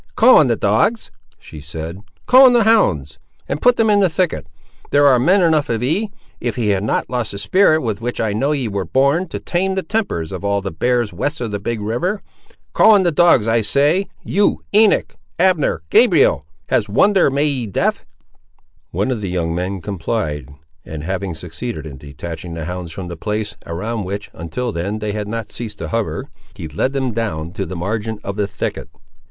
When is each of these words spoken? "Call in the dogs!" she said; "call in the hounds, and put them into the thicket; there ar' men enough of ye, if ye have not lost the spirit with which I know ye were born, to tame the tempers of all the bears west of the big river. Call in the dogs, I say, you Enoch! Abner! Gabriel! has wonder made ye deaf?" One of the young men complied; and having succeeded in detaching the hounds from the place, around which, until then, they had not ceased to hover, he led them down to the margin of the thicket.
"Call 0.15 0.41
in 0.41 0.47
the 0.47 0.55
dogs!" 0.55 1.11
she 1.37 1.59
said; 1.59 1.99
"call 2.25 2.47
in 2.47 2.53
the 2.53 2.63
hounds, 2.63 3.19
and 3.47 3.61
put 3.61 3.75
them 3.77 3.87
into 3.87 4.07
the 4.07 4.09
thicket; 4.11 4.47
there 4.89 5.05
ar' 5.05 5.19
men 5.19 5.43
enough 5.43 5.69
of 5.69 5.83
ye, 5.83 6.09
if 6.39 6.57
ye 6.57 6.69
have 6.69 6.81
not 6.81 7.07
lost 7.07 7.33
the 7.33 7.37
spirit 7.37 7.83
with 7.83 8.01
which 8.01 8.19
I 8.19 8.33
know 8.33 8.51
ye 8.51 8.67
were 8.67 8.83
born, 8.83 9.27
to 9.27 9.37
tame 9.39 9.75
the 9.75 9.83
tempers 9.83 10.31
of 10.31 10.43
all 10.43 10.59
the 10.59 10.71
bears 10.71 11.13
west 11.13 11.39
of 11.39 11.51
the 11.51 11.59
big 11.59 11.81
river. 11.83 12.23
Call 12.73 12.95
in 12.95 13.03
the 13.03 13.11
dogs, 13.11 13.47
I 13.47 13.61
say, 13.61 14.07
you 14.23 14.63
Enoch! 14.73 15.15
Abner! 15.37 15.83
Gabriel! 15.91 16.43
has 16.69 16.89
wonder 16.89 17.29
made 17.29 17.49
ye 17.51 17.67
deaf?" 17.67 18.03
One 18.89 19.11
of 19.11 19.21
the 19.21 19.29
young 19.29 19.53
men 19.53 19.81
complied; 19.81 20.49
and 20.83 21.03
having 21.03 21.35
succeeded 21.35 21.85
in 21.85 21.97
detaching 21.99 22.55
the 22.55 22.65
hounds 22.65 22.91
from 22.91 23.07
the 23.07 23.15
place, 23.17 23.55
around 23.67 24.05
which, 24.05 24.31
until 24.33 24.71
then, 24.71 24.97
they 24.97 25.11
had 25.11 25.27
not 25.27 25.51
ceased 25.51 25.77
to 25.77 25.89
hover, 25.89 26.27
he 26.55 26.67
led 26.67 26.93
them 26.93 27.11
down 27.11 27.51
to 27.53 27.67
the 27.67 27.75
margin 27.75 28.17
of 28.23 28.35
the 28.35 28.47
thicket. 28.47 28.89